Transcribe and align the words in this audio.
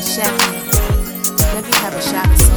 Chef. 0.00 0.32
Let 1.52 1.64
me 1.66 1.72
have 1.72 1.94
a 1.94 2.00
shot 2.00 2.49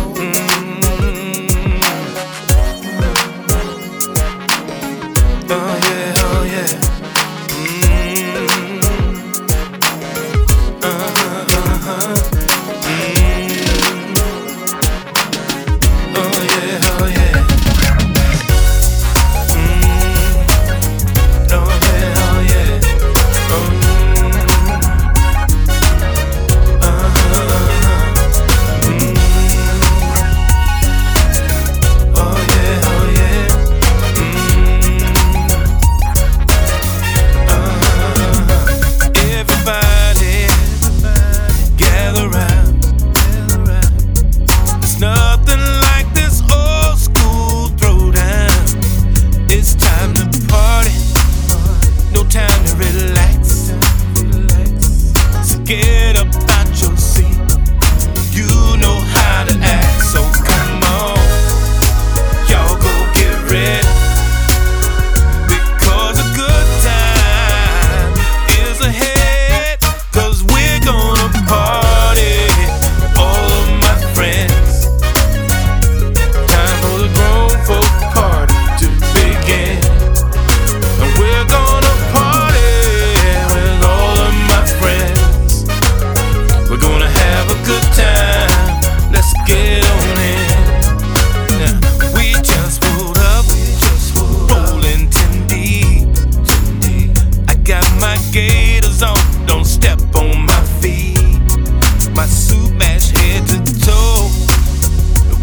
suit 102.54 102.76
match 102.76 103.10
head 103.10 103.48
to 103.48 103.58
toe 103.80 104.30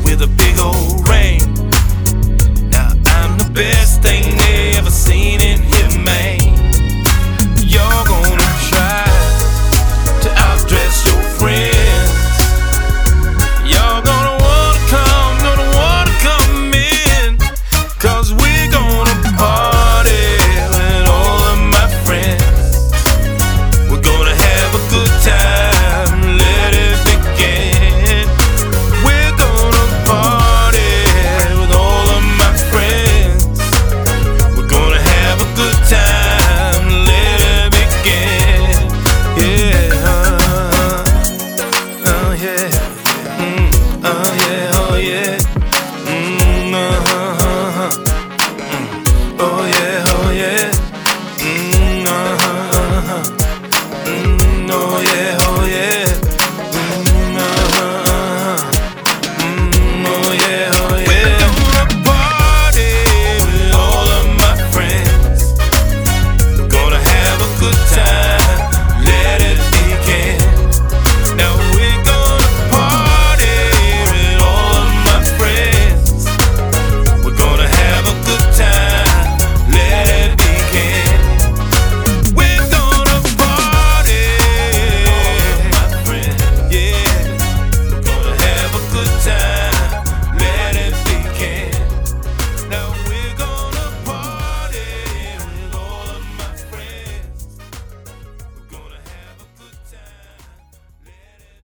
with 0.05 0.22
a 0.22 0.28
big 0.36 0.58
old. 0.61 0.99